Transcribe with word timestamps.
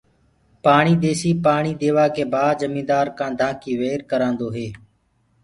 پاڻي 0.63 0.93
ديسي 1.03 1.31
پآڻي 1.45 1.71
ديوآ 1.81 2.05
ڪي 2.15 2.23
بآد 2.33 2.53
جميدآر 2.61 3.05
ڪآنڌآ 3.19 3.49
ڪي 3.61 3.71
وير 3.81 3.99
ڪروآندو 4.09 4.47
هي. 4.55 4.67